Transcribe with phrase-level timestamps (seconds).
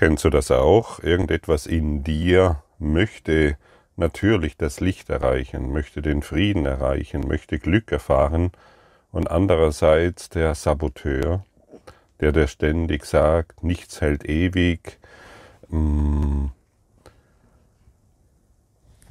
[0.00, 1.00] Kennst du das auch?
[1.00, 3.58] Irgendetwas in dir möchte
[3.96, 8.50] natürlich das Licht erreichen, möchte den Frieden erreichen, möchte Glück erfahren.
[9.12, 11.44] Und andererseits der Saboteur,
[12.20, 14.98] der dir ständig sagt, nichts hält ewig,
[15.68, 16.46] mm,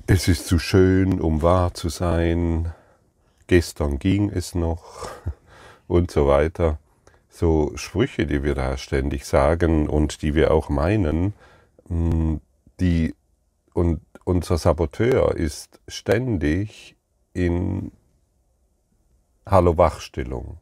[0.08, 2.74] es ist zu schön, um wahr zu sein,
[3.46, 5.08] gestern ging es noch
[5.88, 6.80] und so weiter
[7.40, 11.34] so Sprüche, die wir da ständig sagen und die wir auch meinen,
[11.88, 12.36] mm,
[12.82, 13.16] die
[13.74, 16.98] und unser Saboteur ist ständig
[17.34, 17.92] in
[19.46, 20.58] Hallo-Wachstellung.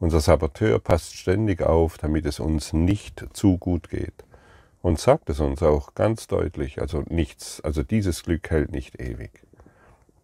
[0.00, 4.24] Unser Saboteur passt ständig auf, damit es uns nicht zu gut geht.
[4.82, 9.30] Und sagt es uns auch ganz deutlich, also nichts, also dieses Glück hält nicht ewig.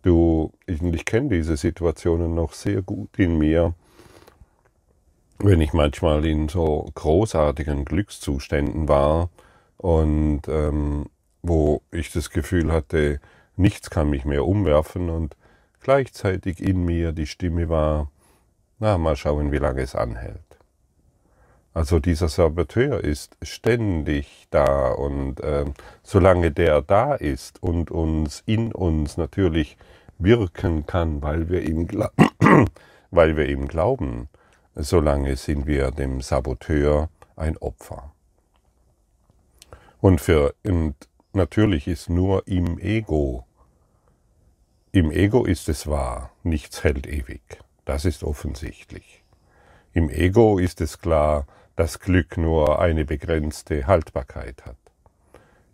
[0.02, 3.74] Du, ich, ich kenne diese Situationen noch sehr gut in mir,
[5.44, 9.28] wenn ich manchmal in so großartigen Glückszuständen war
[9.76, 11.06] und ähm,
[11.42, 13.20] wo ich das Gefühl hatte,
[13.56, 15.36] nichts kann mich mehr umwerfen und
[15.80, 18.10] gleichzeitig in mir die Stimme war,
[18.78, 20.40] na, mal schauen, wie lange es anhält.
[21.74, 25.66] Also dieser Saboteur ist ständig da und äh,
[26.02, 29.76] solange der da ist und uns in uns natürlich
[30.18, 31.88] wirken kann, weil wir ihm,
[33.10, 34.28] weil wir ihm glauben,
[34.74, 38.12] solange sind wir dem Saboteur ein Opfer.
[40.00, 40.94] Und, für, und
[41.32, 43.46] natürlich ist nur im Ego,
[44.92, 47.42] im Ego ist es wahr, nichts hält ewig.
[47.84, 49.22] Das ist offensichtlich.
[49.92, 54.76] Im Ego ist es klar, dass Glück nur eine begrenzte Haltbarkeit hat.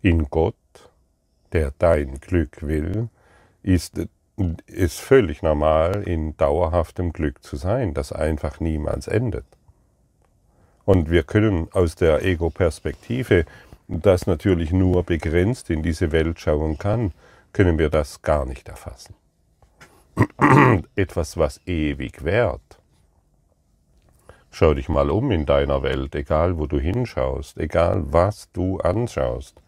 [0.01, 0.55] In Gott,
[1.53, 3.09] der dein Glück will,
[3.61, 4.01] ist
[4.67, 9.45] ist völlig normal, in dauerhaftem Glück zu sein, das einfach niemals endet.
[10.85, 13.45] Und wir können aus der Ego-Perspektive,
[13.87, 17.13] das natürlich nur begrenzt in diese Welt schauen kann,
[17.53, 19.15] können wir das gar nicht erfassen.
[20.95, 22.79] Etwas, was ewig währt.
[24.49, 29.61] Schau dich mal um in deiner Welt, egal wo du hinschaust, egal was du anschaust,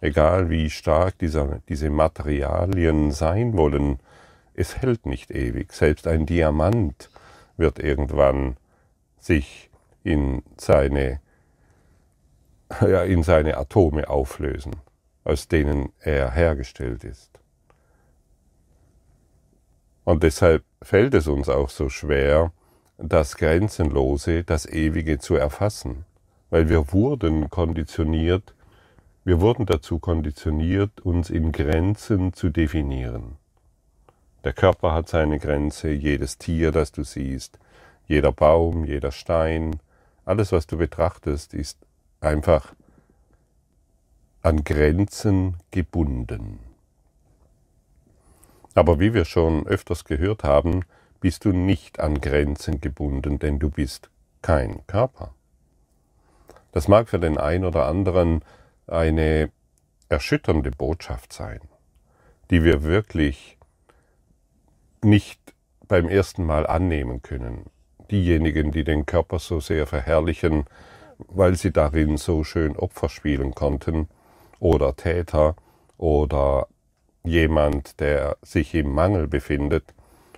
[0.00, 3.98] egal wie stark dieser, diese Materialien sein wollen,
[4.60, 5.72] es hält nicht ewig.
[5.72, 7.10] Selbst ein Diamant
[7.56, 8.58] wird irgendwann
[9.18, 9.70] sich
[10.04, 11.20] in seine,
[12.80, 14.76] ja, in seine Atome auflösen,
[15.24, 17.30] aus denen er hergestellt ist.
[20.04, 22.52] Und deshalb fällt es uns auch so schwer,
[22.98, 26.04] das Grenzenlose, das Ewige zu erfassen,
[26.50, 28.54] weil wir wurden konditioniert,
[29.24, 33.38] wir wurden dazu konditioniert, uns in Grenzen zu definieren.
[34.44, 37.58] Der Körper hat seine Grenze, jedes Tier, das du siehst,
[38.06, 39.80] jeder Baum, jeder Stein,
[40.24, 41.78] alles, was du betrachtest, ist
[42.20, 42.74] einfach
[44.42, 46.60] an Grenzen gebunden.
[48.74, 50.84] Aber wie wir schon öfters gehört haben,
[51.20, 54.08] bist du nicht an Grenzen gebunden, denn du bist
[54.40, 55.34] kein Körper.
[56.72, 58.42] Das mag für den einen oder anderen
[58.86, 59.50] eine
[60.08, 61.60] erschütternde Botschaft sein,
[62.50, 63.58] die wir wirklich
[65.02, 65.40] nicht
[65.88, 67.66] beim ersten Mal annehmen können.
[68.10, 70.64] Diejenigen, die den Körper so sehr verherrlichen,
[71.18, 74.08] weil sie darin so schön Opfer spielen konnten,
[74.58, 75.56] oder Täter,
[75.96, 76.66] oder
[77.22, 79.94] jemand, der sich im Mangel befindet,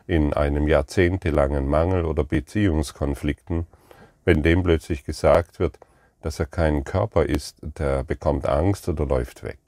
[0.06, 3.66] in einem jahrzehntelangen Mangel oder Beziehungskonflikten,
[4.24, 5.78] wenn dem plötzlich gesagt wird,
[6.22, 9.58] dass er kein Körper ist, der bekommt Angst oder läuft weg.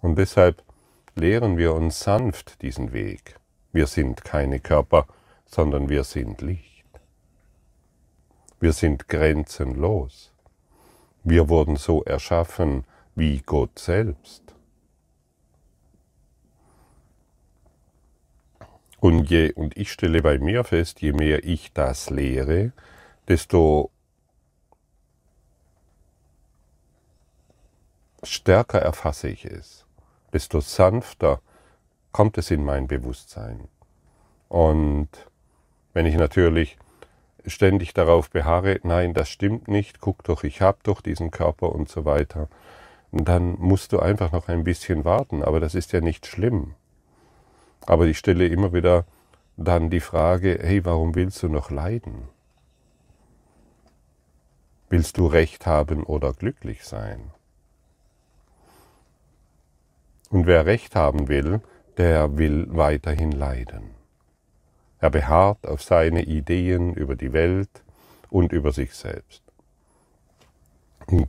[0.00, 0.62] Und deshalb
[1.16, 3.36] lehren wir uns sanft diesen Weg.
[3.72, 5.06] Wir sind keine Körper,
[5.46, 6.86] sondern wir sind Licht.
[8.60, 10.32] Wir sind grenzenlos.
[11.24, 12.84] Wir wurden so erschaffen
[13.14, 14.42] wie Gott selbst.
[19.00, 22.72] Und, je, und ich stelle bei mir fest, je mehr ich das lehre,
[23.28, 23.90] desto
[28.22, 29.85] stärker erfasse ich es
[30.32, 31.40] desto sanfter
[32.12, 33.68] kommt es in mein Bewusstsein.
[34.48, 35.08] Und
[35.92, 36.78] wenn ich natürlich
[37.46, 41.88] ständig darauf beharre, nein, das stimmt nicht, guck doch, ich habe doch diesen Körper und
[41.88, 42.48] so weiter,
[43.12, 46.74] dann musst du einfach noch ein bisschen warten, aber das ist ja nicht schlimm.
[47.86, 49.04] Aber ich stelle immer wieder
[49.56, 52.28] dann die Frage, hey, warum willst du noch leiden?
[54.88, 57.30] Willst du Recht haben oder glücklich sein?
[60.36, 61.62] Und wer Recht haben will,
[61.96, 63.94] der will weiterhin leiden.
[64.98, 67.70] Er beharrt auf seine Ideen über die Welt
[68.28, 69.42] und über sich selbst.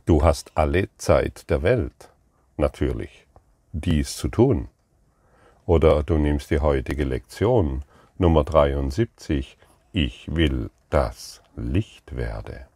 [0.04, 2.10] Du hast alle Zeit der Welt,
[2.58, 3.26] natürlich,
[3.72, 4.68] dies zu tun.
[5.64, 7.86] Oder du nimmst die heutige Lektion
[8.18, 9.56] Nummer 73,
[9.94, 12.66] ich will das Licht werde.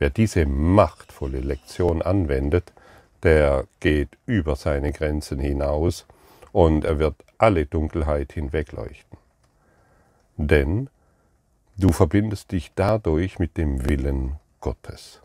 [0.00, 2.72] Wer diese machtvolle Lektion anwendet,
[3.22, 6.06] der geht über seine Grenzen hinaus
[6.52, 9.18] und er wird alle Dunkelheit hinwegleuchten.
[10.36, 10.88] Denn
[11.76, 15.20] du verbindest dich dadurch mit dem Willen Gottes.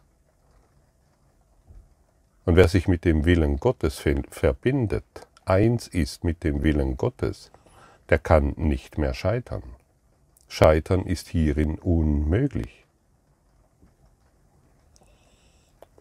[2.46, 7.52] Und wer sich mit dem Willen Gottes verbindet, eins ist mit dem Willen Gottes,
[8.10, 9.64] der kann nicht mehr scheitern.
[10.48, 12.81] Scheitern ist hierin unmöglich.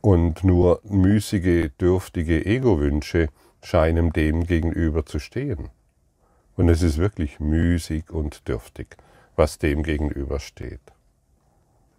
[0.01, 3.29] Und nur müßige, dürftige Ego-Wünsche
[3.63, 5.69] scheinen dem gegenüber zu stehen.
[6.57, 8.97] Und es ist wirklich müßig und dürftig,
[9.37, 10.81] was dem gegenüber steht.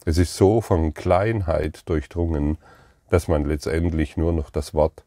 [0.04, 2.58] Es ist so von Kleinheit durchdrungen,
[3.10, 5.04] dass man letztendlich nur noch das Wort,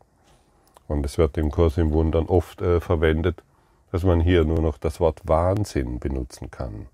[0.86, 3.42] und es wird im Kurs im Wundern oft äh, verwendet,
[3.90, 6.86] dass man hier nur noch das Wort Wahnsinn benutzen kann.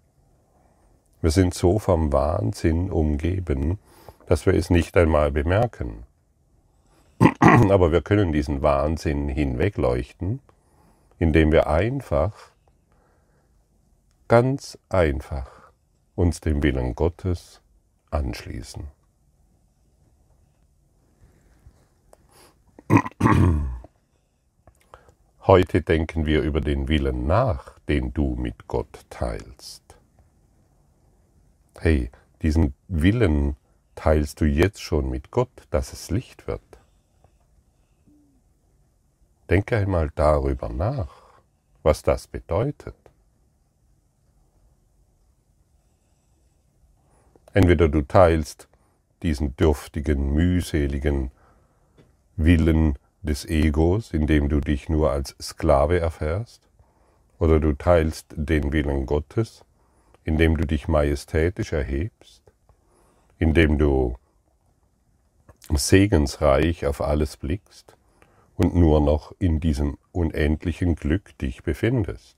[1.21, 3.79] Wir sind so vom Wahnsinn umgeben,
[4.31, 6.07] dass wir es nicht einmal bemerken.
[7.41, 10.39] Aber wir können diesen Wahnsinn hinwegleuchten,
[11.19, 12.53] indem wir einfach,
[14.29, 15.73] ganz einfach
[16.15, 17.61] uns dem Willen Gottes
[18.13, 18.87] anschließen.
[25.41, 29.83] Heute denken wir über den Willen nach, den du mit Gott teilst.
[31.81, 32.13] Hey,
[32.43, 33.57] diesen Willen
[34.01, 36.63] teilst du jetzt schon mit Gott, dass es Licht wird.
[39.51, 41.11] Denke einmal darüber nach,
[41.83, 42.95] was das bedeutet.
[47.53, 48.69] Entweder du teilst
[49.23, 51.31] diesen dürftigen, mühseligen
[52.37, 56.63] Willen des Egos, indem du dich nur als Sklave erfährst,
[57.39, 59.63] oder du teilst den Willen Gottes,
[60.25, 62.40] indem du dich majestätisch erhebst,
[63.41, 64.17] indem du
[65.71, 67.97] segensreich auf alles blickst
[68.57, 72.37] und nur noch in diesem unendlichen Glück dich befindest.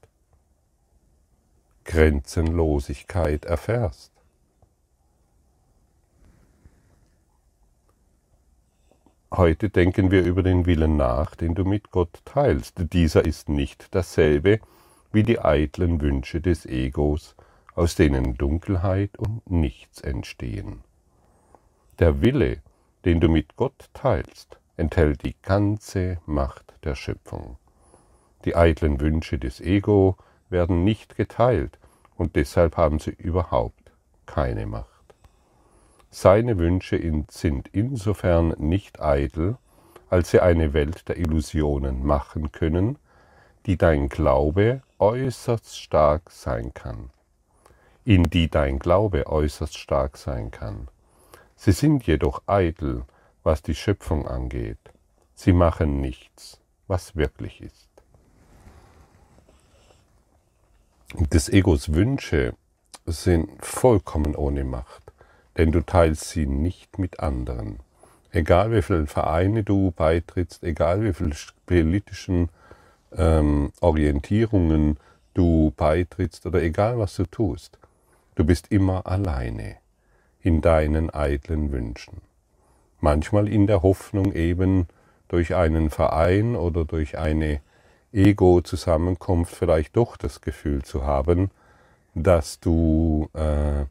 [1.85, 4.13] Grenzenlosigkeit erfährst.
[9.33, 12.93] Heute denken wir über den Willen nach, den du mit Gott teilst.
[12.93, 14.61] Dieser ist nicht dasselbe
[15.11, 17.35] wie die eitlen Wünsche des Egos,
[17.75, 20.85] aus denen Dunkelheit und nichts entstehen.
[21.99, 22.63] Der Wille,
[23.05, 27.59] den du mit Gott teilst, enthält die ganze Macht der Schöpfung.
[28.45, 30.17] Die eitlen Wünsche des Ego
[30.49, 31.79] werden nicht geteilt
[32.17, 33.93] und deshalb haben sie überhaupt
[34.27, 34.89] keine Macht.
[36.11, 37.01] Seine Wünsche
[37.31, 39.57] sind insofern nicht eitel,
[40.11, 42.99] als sie eine Welt der Illusionen machen können,
[43.67, 47.11] die dein Glaube äußerst stark sein kann.
[48.05, 50.89] In die dein Glaube äußerst stark sein kann.
[51.65, 53.05] Sie sind jedoch eitel,
[53.45, 54.81] was die Schöpfung angeht.
[55.33, 57.89] Sie machen nichts, was wirklich ist.
[61.15, 62.55] Des Egos Wünsche
[63.07, 65.13] sind vollkommen ohne Macht,
[65.57, 67.79] denn du teilst sie nicht mit anderen.
[68.33, 72.49] Egal wie viele Vereine du beitrittst, egal wie viele politischen
[73.13, 74.99] ähm, Orientierungen
[75.33, 77.79] du beitrittst oder egal was du tust,
[78.35, 79.77] du bist immer alleine
[80.43, 82.21] in deinen eitlen Wünschen.
[83.01, 84.87] Manchmal in der Hoffnung eben
[85.29, 87.61] durch einen Verein oder durch eine
[88.13, 91.51] Ego-Zusammenkunft vielleicht doch das Gefühl zu haben,
[92.15, 93.87] dass du äh,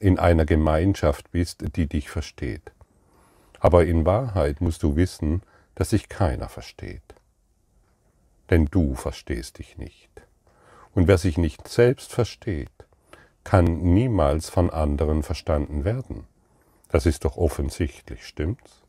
[0.00, 2.72] in einer Gemeinschaft bist, die dich versteht.
[3.60, 5.42] Aber in Wahrheit musst du wissen,
[5.74, 7.02] dass sich keiner versteht.
[8.50, 10.10] Denn du verstehst dich nicht.
[10.94, 12.70] Und wer sich nicht selbst versteht,
[13.44, 16.26] kann niemals von anderen verstanden werden.
[16.88, 18.82] Das ist doch offensichtlich, stimmt's?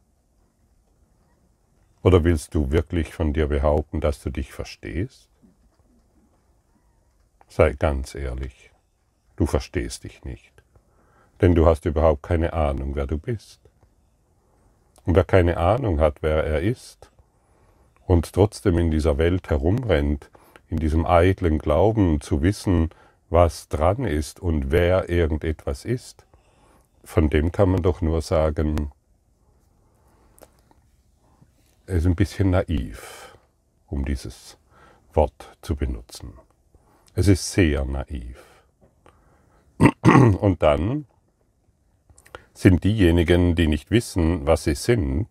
[2.01, 5.27] Oder willst du wirklich von dir behaupten, dass du dich verstehst?
[7.47, 8.71] Sei ganz ehrlich,
[9.35, 10.53] du verstehst dich nicht,
[11.41, 13.59] denn du hast überhaupt keine Ahnung, wer du bist.
[15.05, 17.11] Und wer keine Ahnung hat, wer er ist,
[18.07, 20.29] und trotzdem in dieser Welt herumrennt,
[20.69, 22.89] in diesem eitlen Glauben zu wissen,
[23.29, 26.25] was dran ist und wer irgendetwas ist,
[27.03, 28.91] von dem kann man doch nur sagen,
[31.85, 33.37] er ist ein bisschen naiv,
[33.87, 34.57] um dieses
[35.13, 36.33] Wort zu benutzen.
[37.13, 38.43] Es ist sehr naiv.
[40.03, 41.05] Und dann
[42.53, 45.27] sind diejenigen, die nicht wissen, was sie sind,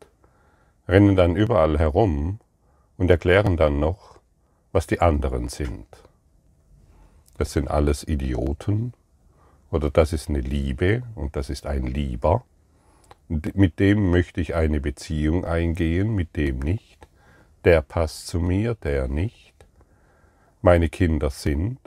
[0.86, 2.38] rennen dann überall herum
[2.98, 4.20] und erklären dann noch,
[4.72, 5.86] was die anderen sind.
[7.36, 8.92] Das sind alles Idioten
[9.70, 12.44] oder das ist eine Liebe und das ist ein Lieber.
[13.28, 17.08] Mit dem möchte ich eine Beziehung eingehen, mit dem nicht.
[17.64, 19.54] Der passt zu mir, der nicht.
[20.62, 21.78] Meine Kinder sind,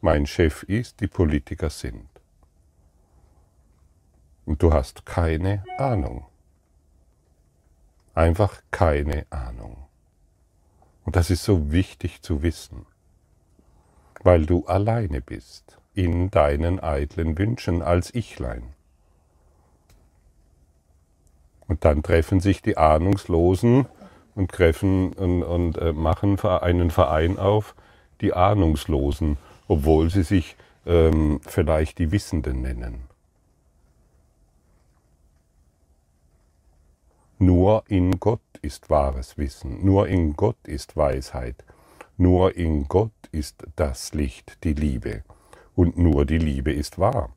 [0.00, 2.08] mein Chef ist, die Politiker sind.
[4.44, 6.26] Und du hast keine Ahnung.
[8.14, 9.76] Einfach keine Ahnung.
[11.04, 12.86] Und das ist so wichtig zu wissen,
[14.22, 18.62] weil du alleine bist in deinen eitlen Wünschen als Ichlein.
[21.66, 23.86] Und dann treffen sich die Ahnungslosen
[24.34, 27.74] und, treffen und, und äh, machen einen Verein auf,
[28.20, 29.36] die Ahnungslosen,
[29.68, 33.02] obwohl sie sich ähm, vielleicht die Wissenden nennen.
[37.38, 41.64] Nur in Gott ist wahres Wissen, nur in Gott ist Weisheit,
[42.20, 45.24] nur in Gott ist das Licht, die Liebe,
[45.74, 47.30] und nur die Liebe ist wahr.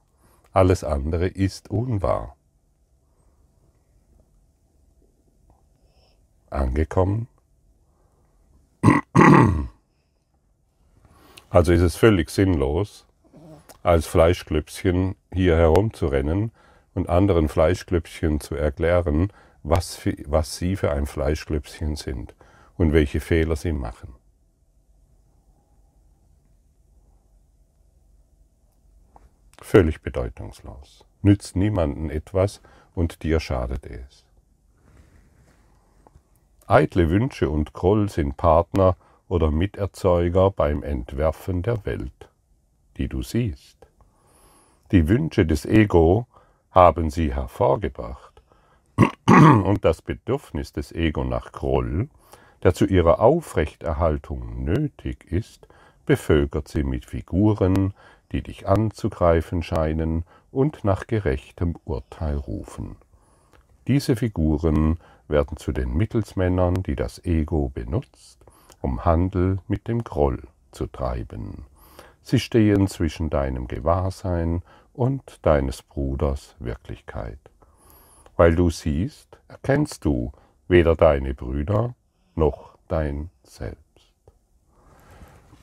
[0.51, 2.35] Alles andere ist unwahr.
[6.49, 7.27] Angekommen?
[11.49, 13.05] Also ist es völlig sinnlos,
[13.83, 16.51] als Fleischklöpfchen hier herumzurennen
[16.95, 22.33] und anderen Fleischklöpfchen zu erklären, was, für, was sie für ein Fleischklöpfchen sind
[22.75, 24.15] und welche Fehler sie machen.
[29.63, 31.05] Völlig bedeutungslos.
[31.21, 32.61] Nützt niemanden etwas
[32.93, 34.25] und dir schadet es.
[36.67, 38.97] Eitle Wünsche und Groll sind Partner
[39.29, 42.29] oder Miterzeuger beim Entwerfen der Welt,
[42.97, 43.77] die du siehst.
[44.91, 46.27] Die Wünsche des Ego
[46.69, 48.41] haben sie hervorgebracht
[49.27, 52.09] und das Bedürfnis des Ego nach Groll,
[52.63, 55.67] der zu ihrer Aufrechterhaltung nötig ist,
[56.05, 57.93] bevölkert sie mit Figuren,
[58.33, 62.97] die dich anzugreifen scheinen und nach gerechtem Urteil rufen.
[63.87, 64.97] Diese Figuren
[65.27, 68.39] werden zu den Mittelsmännern, die das Ego benutzt,
[68.81, 71.65] um Handel mit dem Groll zu treiben.
[72.21, 74.61] Sie stehen zwischen deinem Gewahrsein
[74.93, 77.39] und deines Bruders Wirklichkeit.
[78.35, 80.31] Weil du siehst, erkennst du
[80.67, 81.95] weder deine Brüder
[82.35, 83.79] noch dein Selbst.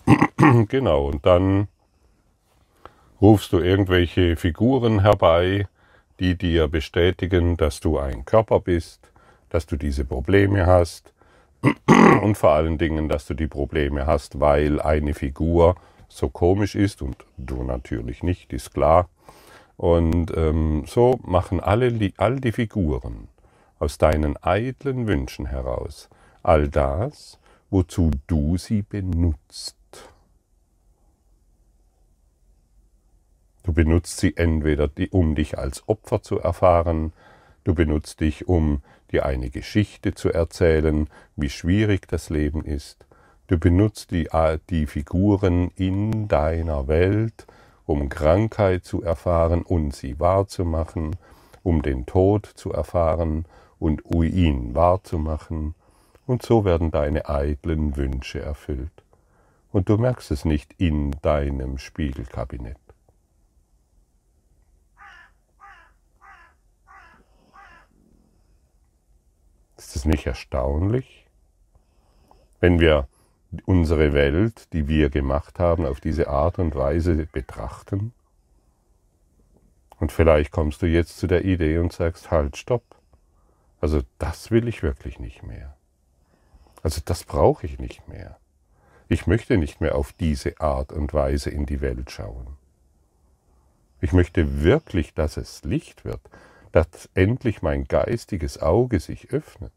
[0.68, 1.68] genau, und dann
[3.20, 5.66] rufst du irgendwelche Figuren herbei,
[6.18, 9.10] die dir bestätigen, dass du ein Körper bist,
[9.48, 11.12] dass du diese Probleme hast
[12.22, 15.76] und vor allen Dingen, dass du die Probleme hast, weil eine Figur
[16.08, 19.08] so komisch ist und du natürlich nicht, ist klar.
[19.76, 23.28] Und ähm, so machen alle, all die Figuren
[23.78, 26.10] aus deinen eitlen Wünschen heraus
[26.42, 27.38] all das,
[27.70, 29.79] wozu du sie benutzt.
[33.62, 37.12] Du benutzt sie entweder, um dich als Opfer zu erfahren,
[37.64, 43.06] du benutzt dich, um dir eine Geschichte zu erzählen, wie schwierig das Leben ist,
[43.48, 44.28] du benutzt die,
[44.70, 47.46] die Figuren in deiner Welt,
[47.84, 51.16] um Krankheit zu erfahren und sie wahrzumachen,
[51.62, 53.44] um den Tod zu erfahren
[53.78, 55.74] und ihn wahrzumachen,
[56.26, 59.02] und so werden deine eitlen Wünsche erfüllt.
[59.72, 62.89] Und du merkst es nicht in deinem Spiegelkabinett.
[69.80, 71.24] Ist es nicht erstaunlich,
[72.60, 73.08] wenn wir
[73.64, 78.12] unsere Welt, die wir gemacht haben, auf diese Art und Weise betrachten?
[79.98, 82.84] Und vielleicht kommst du jetzt zu der Idee und sagst, halt, stopp.
[83.80, 85.74] Also das will ich wirklich nicht mehr.
[86.82, 88.36] Also das brauche ich nicht mehr.
[89.08, 92.48] Ich möchte nicht mehr auf diese Art und Weise in die Welt schauen.
[94.02, 96.20] Ich möchte wirklich, dass es Licht wird,
[96.72, 99.72] dass endlich mein geistiges Auge sich öffnet.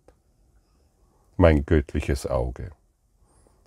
[1.38, 2.72] Mein göttliches Auge.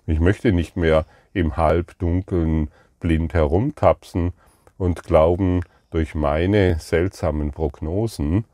[0.05, 2.69] Ich möchte nicht mehr im Halbdunkeln
[2.99, 4.33] blind herumtapsen
[4.77, 8.45] und glauben, durch meine seltsamen Prognosen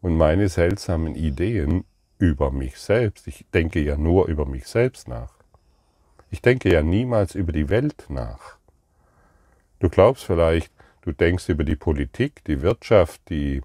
[0.00, 1.84] und meine seltsamen Ideen
[2.18, 5.32] über mich selbst, ich denke ja nur über mich selbst nach.
[6.30, 8.56] Ich denke ja niemals über die Welt nach.
[9.78, 13.62] Du glaubst vielleicht, du denkst über die Politik, die Wirtschaft, die,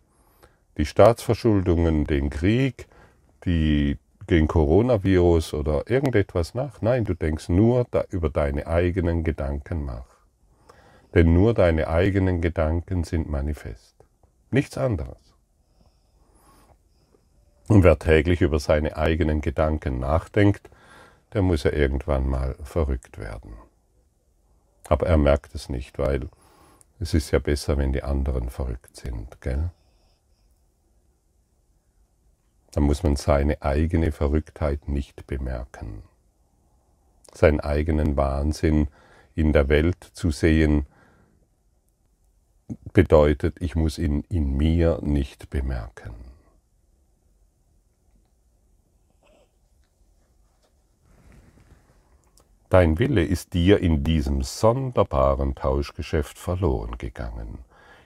[0.77, 2.88] die Staatsverschuldungen, den Krieg,
[3.46, 6.82] die gegen Coronavirus oder irgendetwas nach.
[6.82, 10.06] Nein, du denkst nur über deine eigenen Gedanken nach.
[11.13, 13.96] Denn nur deine eigenen Gedanken sind manifest.
[14.50, 15.18] Nichts anderes.
[17.68, 20.70] Und wer täglich über seine eigenen Gedanken nachdenkt,
[21.34, 23.53] der muss ja irgendwann mal verrückt werden.
[24.88, 26.30] Aber er merkt es nicht, weil
[27.00, 29.72] es ist ja besser, wenn die anderen verrückt sind, gell?
[32.74, 36.01] Dann muss man seine eigene Verrücktheit nicht bemerken.
[37.32, 38.88] Seinen eigenen Wahnsinn
[39.36, 40.86] in der Welt zu sehen,
[42.94, 46.15] bedeutet, ich muss ihn in mir nicht bemerken.
[52.70, 57.60] Dein Wille ist dir in diesem sonderbaren Tauschgeschäft verloren gegangen,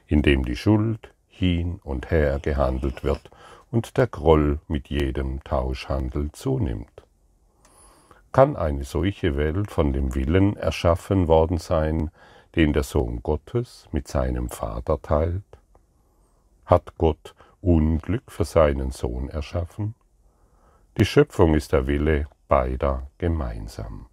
[0.08, 3.30] in dem die Schuld hin und her gehandelt wird
[3.72, 7.04] und der Groll mit jedem Tauschhandel zunimmt.
[8.32, 12.12] Kann eine solche Welt von dem Willen erschaffen worden sein,
[12.56, 15.44] den der Sohn Gottes mit seinem Vater teilt?
[16.66, 19.96] Hat Gott Unglück für seinen Sohn erschaffen?
[20.98, 24.08] Die Schöpfung ist der Wille beider gemeinsam.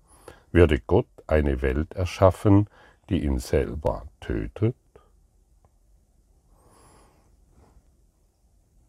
[0.52, 2.68] Würde Gott eine Welt erschaffen,
[3.08, 4.76] die ihn selber tötet?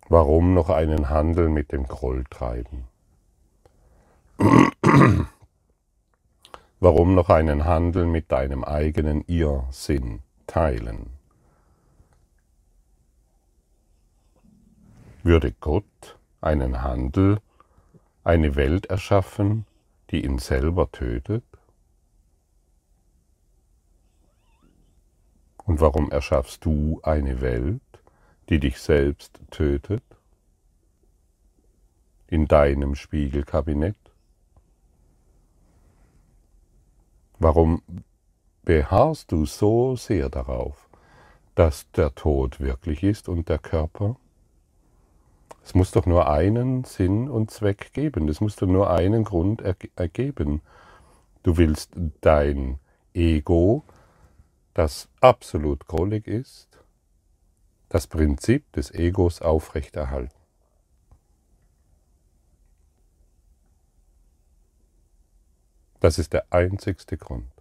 [0.08, 2.84] Warum noch einen Handel mit dem Groll treiben?
[6.80, 11.10] Warum noch einen Handel mit deinem eigenen Irrsinn teilen?
[15.24, 17.40] Würde Gott einen Handel,
[18.24, 19.66] eine Welt erschaffen,
[20.12, 21.44] die ihn selber tötet?
[25.64, 27.82] Und warum erschaffst du eine Welt,
[28.50, 30.04] die dich selbst tötet?
[32.28, 33.96] In deinem Spiegelkabinett?
[37.40, 37.82] Warum
[38.64, 40.90] beharrst du so sehr darauf,
[41.54, 44.18] dass der Tod wirklich ist und der Körper?
[45.64, 48.28] Es muss doch nur einen Sinn und Zweck geben.
[48.30, 50.62] Es muss doch nur einen Grund ergeben.
[51.44, 52.80] Du willst dein
[53.14, 53.84] Ego
[54.76, 56.68] das absolut grollig ist,
[57.90, 60.34] das Prinzip des Egos aufrechterhalten.
[66.00, 67.52] Das ist der einzigste Grund,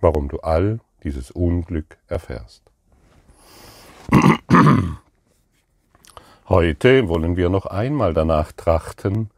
[0.00, 2.62] warum du all dieses Unglück erfährst.
[6.48, 9.30] Heute wollen wir noch einmal danach trachten,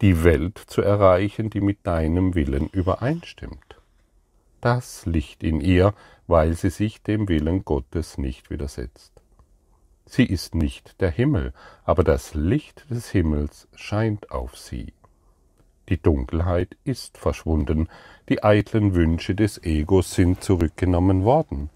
[0.00, 3.78] die Welt zu erreichen, die mit deinem Willen übereinstimmt
[4.60, 5.94] das Licht in ihr,
[6.28, 9.12] weil sie sich dem Willen Gottes nicht widersetzt.
[10.06, 11.52] Sie ist nicht der Himmel,
[11.84, 14.92] aber das Licht des Himmels scheint auf sie.
[15.88, 17.88] Die Dunkelheit ist verschwunden,
[18.28, 21.70] die eitlen Wünsche des Egos sind zurückgenommen worden.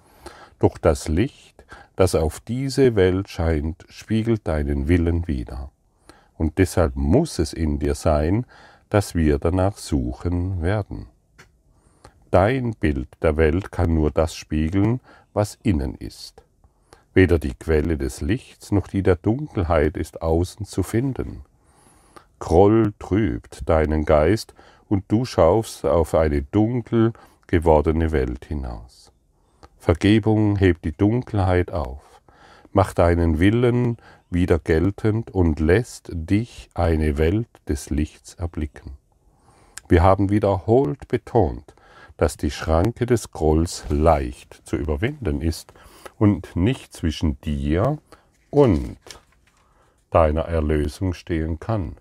[0.58, 1.64] Doch das Licht,
[1.96, 5.70] das auf diese Welt scheint, spiegelt deinen Willen wider.
[6.36, 8.46] Und deshalb muss es in dir sein,
[8.90, 11.06] dass wir danach suchen werden.
[12.32, 15.00] Dein Bild der Welt kann nur das spiegeln,
[15.34, 16.42] was innen ist.
[17.12, 21.42] Weder die Quelle des Lichts noch die der Dunkelheit ist außen zu finden.
[22.38, 24.54] Groll trübt deinen Geist,
[24.88, 27.12] und du schaust auf eine dunkel
[27.48, 29.12] gewordene Welt hinaus.
[29.78, 32.22] Vergebung hebt die Dunkelheit auf,
[32.72, 33.98] macht deinen Willen
[34.30, 38.92] wieder geltend und lässt dich eine Welt des Lichts erblicken.
[39.88, 41.74] Wir haben wiederholt betont,
[42.22, 45.72] dass die Schranke des Grolls leicht zu überwinden ist
[46.20, 47.98] und nicht zwischen dir
[48.48, 48.96] und
[50.10, 51.96] deiner Erlösung stehen kann.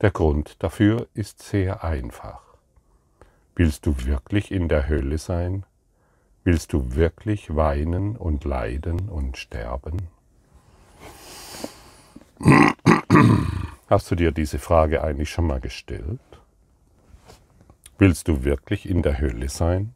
[0.00, 2.40] Der Grund dafür ist sehr einfach.
[3.54, 5.66] Willst du wirklich in der Hölle sein?
[6.42, 10.08] Willst du wirklich weinen und leiden und sterben?
[13.90, 16.20] Hast du dir diese Frage eigentlich schon mal gestellt?
[17.98, 19.94] Willst du wirklich in der Hölle sein?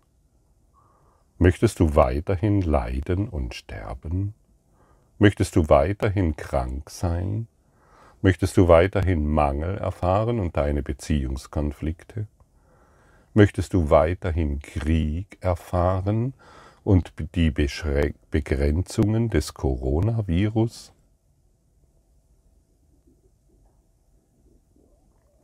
[1.36, 4.32] Möchtest du weiterhin leiden und sterben?
[5.18, 7.46] Möchtest du weiterhin krank sein?
[8.22, 12.26] Möchtest du weiterhin Mangel erfahren und deine Beziehungskonflikte?
[13.34, 16.32] Möchtest du weiterhin Krieg erfahren
[16.84, 20.94] und die Begrenzungen des Coronavirus?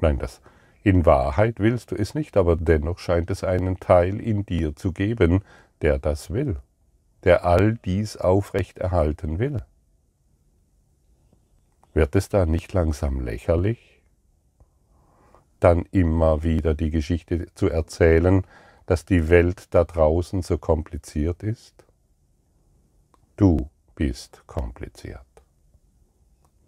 [0.00, 0.40] Nein, das,
[0.86, 4.92] in Wahrheit willst du es nicht, aber dennoch scheint es einen Teil in dir zu
[4.92, 5.42] geben,
[5.82, 6.60] der das will,
[7.24, 9.64] der all dies aufrechterhalten will.
[11.92, 14.00] Wird es da nicht langsam lächerlich,
[15.58, 18.46] dann immer wieder die Geschichte zu erzählen,
[18.86, 21.84] dass die Welt da draußen so kompliziert ist?
[23.36, 25.26] Du bist kompliziert.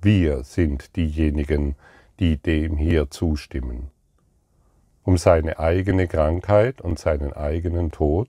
[0.03, 1.77] Wir sind diejenigen,
[2.19, 3.93] die dem hier zustimmen,
[5.09, 8.29] um seine eigene Krankheit und seinen eigenen Tod,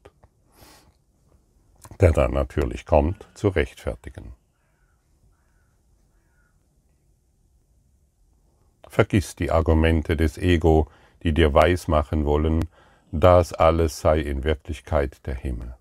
[2.00, 4.32] der dann natürlich kommt, zu rechtfertigen.
[8.88, 10.88] Vergiss die Argumente des Ego,
[11.22, 12.64] die dir weismachen wollen,
[13.12, 15.76] das alles sei in Wirklichkeit der Himmel.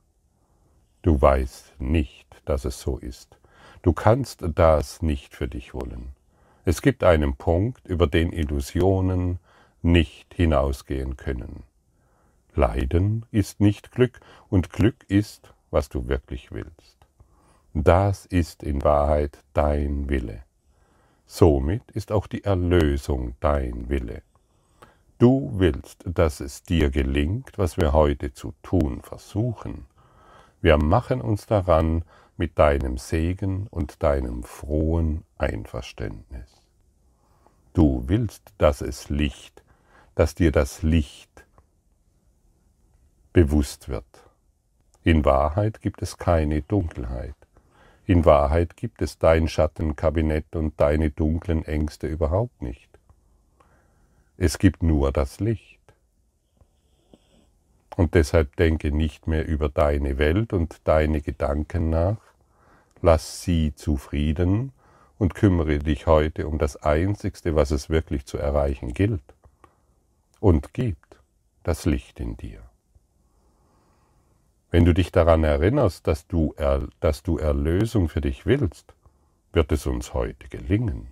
[1.03, 3.39] Du weißt nicht, dass es so ist.
[3.83, 6.09] Du kannst das nicht für dich wollen.
[6.65, 9.39] Es gibt einen Punkt, über den Illusionen
[9.83, 11.64] nicht hinausgehen können.
[12.55, 16.97] Leiden ist nicht Glück und Glück ist, was du wirklich willst.
[17.75, 20.43] Das ist in Wahrheit dein Wille.
[21.27, 24.23] Somit ist auch die Erlösung dein Wille.
[25.19, 29.87] Du willst, dass es dir gelingt, was wir heute zu tun versuchen.
[30.61, 32.05] Wir machen uns daran
[32.37, 36.62] mit deinem Segen und deinem frohen Einverständnis.
[37.75, 39.62] Du willst, dass es Licht,
[40.19, 41.47] dass dir das Licht
[43.33, 44.05] bewusst wird.
[45.05, 47.37] In Wahrheit gibt es keine Dunkelheit.
[48.05, 52.89] In Wahrheit gibt es dein Schattenkabinett und deine dunklen Ängste überhaupt nicht.
[54.37, 55.79] Es gibt nur das Licht.
[57.95, 62.19] Und deshalb denke nicht mehr über deine Welt und deine Gedanken nach,
[63.03, 64.73] lass sie zufrieden
[65.17, 69.23] und kümmere dich heute um das Einzigste, was es wirklich zu erreichen gilt,
[70.40, 71.18] und gibt
[71.62, 72.62] das Licht in dir.
[74.70, 78.94] Wenn du dich daran erinnerst, dass du, er, dass du Erlösung für dich willst,
[79.53, 81.09] wird es uns heute gelingen.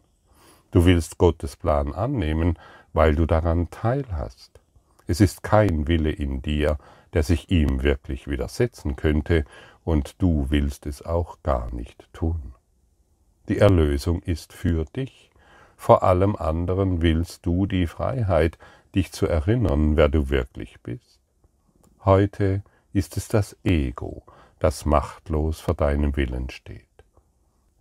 [0.70, 2.58] Du willst Gottes Plan annehmen,
[2.92, 4.60] weil du daran teilhast.
[5.06, 6.78] Es ist kein Wille in dir,
[7.14, 9.44] der sich ihm wirklich widersetzen könnte,
[9.84, 12.54] und du willst es auch gar nicht tun.
[13.48, 15.30] Die Erlösung ist für dich.
[15.76, 18.58] Vor allem anderen willst du die Freiheit,
[18.96, 21.20] dich zu erinnern, wer du wirklich bist.
[22.04, 24.24] Heute ist es das Ego,
[24.58, 26.86] das machtlos vor deinem Willen steht.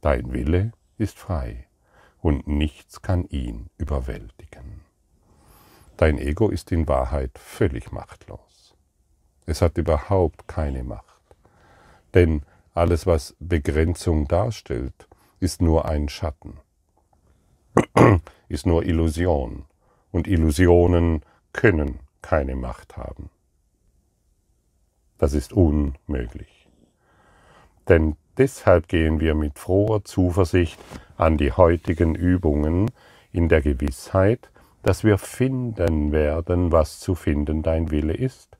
[0.02, 1.68] Dein Wille ist frei
[2.22, 4.82] und nichts kann ihn überwältigen.
[5.96, 8.76] Dein Ego ist in Wahrheit völlig machtlos.
[9.46, 11.06] Es hat überhaupt keine Macht.
[12.14, 12.42] Denn
[12.74, 15.08] alles, was Begrenzung darstellt,
[15.40, 16.60] ist nur ein Schatten,
[18.50, 19.66] ist nur Illusion.
[20.16, 23.30] Und Illusionen können keine Macht haben.
[25.18, 26.70] Das ist unmöglich.
[27.90, 30.80] Denn deshalb gehen wir mit froher Zuversicht
[31.18, 32.92] an die heutigen Übungen
[33.34, 34.50] in der Gewissheit,
[34.84, 38.58] dass wir finden werden, was zu finden dein Wille ist,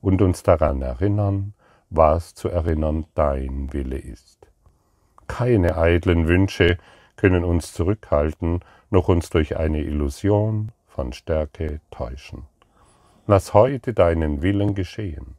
[0.00, 1.52] und uns daran erinnern,
[1.90, 4.46] was zu erinnern dein Wille ist.
[5.26, 6.78] Keine eitlen Wünsche
[7.16, 12.44] können uns zurückhalten, noch uns durch eine Illusion von Stärke täuschen.
[13.26, 15.36] Lass heute deinen Willen geschehen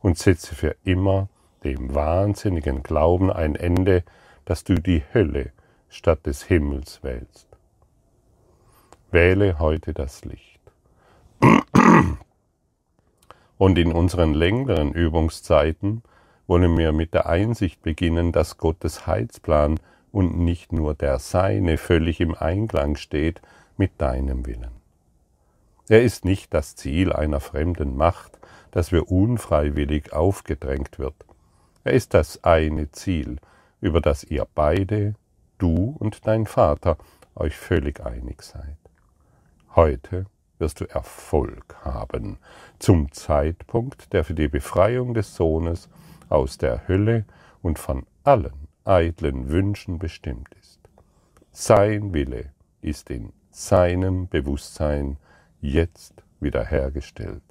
[0.00, 1.28] und setze für immer
[1.62, 4.02] dem wahnsinnigen Glauben ein Ende,
[4.46, 5.52] dass du die Hölle
[5.90, 7.46] statt des Himmels wählst.
[9.10, 10.60] Wähle heute das Licht.
[13.58, 16.02] Und in unseren längeren Übungszeiten
[16.46, 19.78] wollen wir mit der Einsicht beginnen, dass Gottes Heilsplan
[20.12, 23.42] und nicht nur der Seine völlig im Einklang steht
[23.76, 24.83] mit deinem Willen.
[25.88, 28.38] Er ist nicht das Ziel einer fremden Macht,
[28.70, 31.14] das wir unfreiwillig aufgedrängt wird.
[31.84, 33.38] Er ist das eine Ziel,
[33.80, 35.14] über das ihr beide,
[35.58, 36.96] du und dein Vater,
[37.34, 38.78] euch völlig einig seid.
[39.76, 40.26] Heute
[40.58, 42.38] wirst du Erfolg haben,
[42.78, 45.90] zum Zeitpunkt, der für die Befreiung des Sohnes
[46.28, 47.26] aus der Hölle
[47.60, 50.80] und von allen eitlen Wünschen bestimmt ist.
[51.52, 55.18] Sein Wille ist in seinem Bewusstsein
[55.64, 57.42] jetzt wiederhergestellt.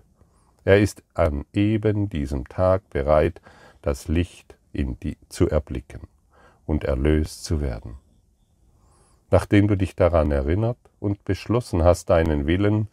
[0.63, 3.41] Er ist an eben diesem Tag bereit,
[3.81, 6.01] das Licht in die zu erblicken
[6.65, 7.95] und erlöst zu werden.
[9.29, 12.87] Nachdem du dich daran erinnert und beschlossen hast, deinen Willen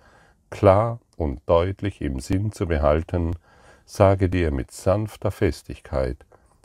[0.49, 3.37] klar und deutlich im Sinn zu behalten,
[3.85, 6.25] sage dir mit sanfter Festigkeit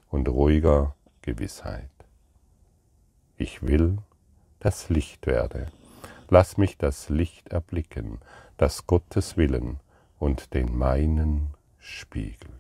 [0.09, 1.89] und ruhiger Gewissheit.
[3.37, 3.97] Ich will,
[4.59, 5.67] dass Licht werde.
[6.29, 8.19] Lass mich das Licht erblicken,
[8.57, 9.79] das Gottes Willen
[10.19, 12.51] und den meinen spiegelt.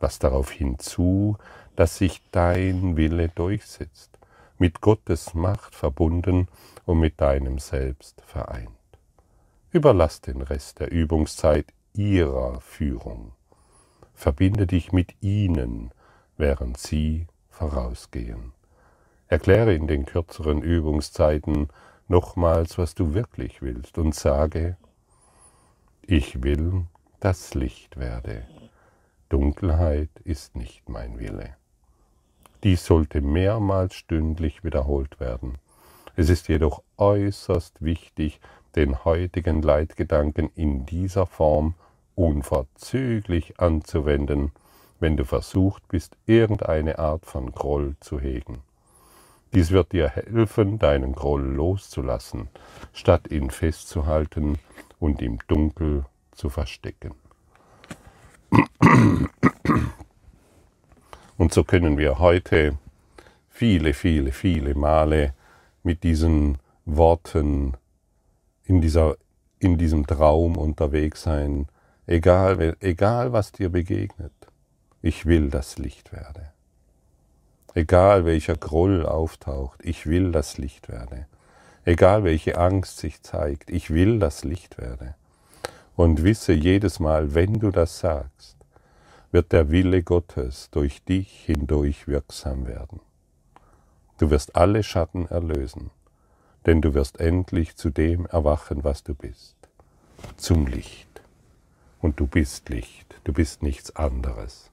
[0.00, 1.36] Lass darauf hinzu,
[1.76, 4.18] dass sich dein Wille durchsetzt,
[4.58, 6.48] mit Gottes Macht verbunden
[6.84, 8.70] und mit deinem Selbst vereint.
[9.70, 13.32] Überlass den Rest der Übungszeit ihrer Führung.
[14.14, 15.92] Verbinde dich mit ihnen,
[16.36, 18.52] während sie vorausgehen.
[19.28, 21.68] Erkläre in den kürzeren Übungszeiten
[22.08, 24.76] nochmals, was du wirklich willst und sage,
[26.02, 26.86] ich will,
[27.20, 28.44] dass Licht werde.
[29.28, 31.56] Dunkelheit ist nicht mein Wille.
[32.64, 35.58] Dies sollte mehrmals stündlich wiederholt werden.
[36.14, 38.40] Es ist jedoch äußerst wichtig,
[38.76, 41.74] den heutigen Leitgedanken in dieser Form
[42.14, 44.52] unverzüglich anzuwenden,
[45.00, 48.62] wenn du versucht bist, irgendeine Art von Groll zu hegen.
[49.54, 52.48] Dies wird dir helfen, deinen Groll loszulassen,
[52.92, 54.58] statt ihn festzuhalten
[54.98, 57.14] und im Dunkel zu verstecken.
[61.36, 62.78] Und so können wir heute
[63.50, 65.34] viele, viele, viele Male
[65.82, 67.76] mit diesen Worten
[68.64, 69.16] in, dieser,
[69.58, 71.66] in diesem Traum unterwegs sein,
[72.06, 74.32] egal, egal was dir begegnet.
[75.02, 76.51] Ich will das Licht werde.
[77.74, 81.26] Egal welcher Groll auftaucht, ich will das Licht werde.
[81.84, 85.14] Egal welche Angst sich zeigt, ich will das Licht werde.
[85.96, 88.56] Und wisse jedes Mal, wenn du das sagst,
[89.30, 93.00] wird der Wille Gottes durch dich hindurch wirksam werden.
[94.18, 95.90] Du wirst alle Schatten erlösen,
[96.66, 99.56] denn du wirst endlich zu dem erwachen, was du bist,
[100.36, 101.22] zum Licht.
[102.02, 104.70] Und du bist Licht, du bist nichts anderes.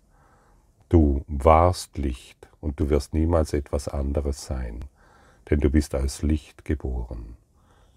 [0.90, 4.86] Du warst Licht und du wirst niemals etwas anderes sein,
[5.50, 7.38] denn du bist als Licht geboren.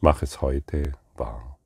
[0.00, 1.58] Mach es heute wahr.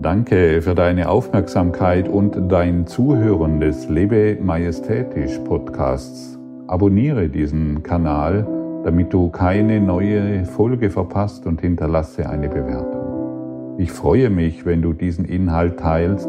[0.00, 6.38] Danke für deine Aufmerksamkeit und dein Zuhören des Lebe Majestätisch Podcasts.
[6.68, 8.46] Abonniere diesen Kanal,
[8.84, 13.76] damit du keine neue Folge verpasst und hinterlasse eine Bewertung.
[13.78, 16.28] Ich freue mich, wenn du diesen Inhalt teilst,